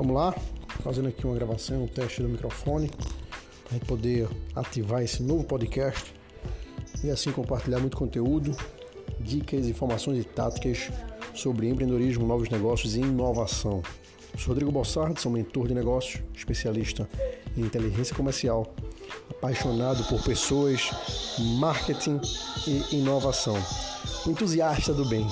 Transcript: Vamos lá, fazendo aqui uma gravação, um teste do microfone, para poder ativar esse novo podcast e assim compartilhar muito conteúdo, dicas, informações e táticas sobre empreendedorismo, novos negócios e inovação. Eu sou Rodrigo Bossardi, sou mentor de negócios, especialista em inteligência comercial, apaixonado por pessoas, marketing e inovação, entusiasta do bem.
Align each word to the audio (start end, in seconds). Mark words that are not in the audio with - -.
Vamos 0.00 0.14
lá, 0.14 0.34
fazendo 0.82 1.08
aqui 1.08 1.26
uma 1.26 1.34
gravação, 1.34 1.84
um 1.84 1.86
teste 1.86 2.22
do 2.22 2.28
microfone, 2.30 2.90
para 3.68 3.78
poder 3.80 4.26
ativar 4.56 5.02
esse 5.02 5.22
novo 5.22 5.44
podcast 5.44 6.14
e 7.04 7.10
assim 7.10 7.30
compartilhar 7.30 7.80
muito 7.80 7.98
conteúdo, 7.98 8.56
dicas, 9.20 9.66
informações 9.66 10.18
e 10.18 10.24
táticas 10.24 10.90
sobre 11.34 11.68
empreendedorismo, 11.68 12.26
novos 12.26 12.48
negócios 12.48 12.96
e 12.96 13.00
inovação. 13.00 13.82
Eu 14.32 14.38
sou 14.38 14.48
Rodrigo 14.48 14.72
Bossardi, 14.72 15.20
sou 15.20 15.30
mentor 15.30 15.68
de 15.68 15.74
negócios, 15.74 16.22
especialista 16.34 17.06
em 17.54 17.60
inteligência 17.60 18.16
comercial, 18.16 18.74
apaixonado 19.30 20.02
por 20.04 20.22
pessoas, 20.22 20.90
marketing 21.58 22.18
e 22.66 22.96
inovação, 22.96 23.62
entusiasta 24.26 24.94
do 24.94 25.04
bem. 25.04 25.26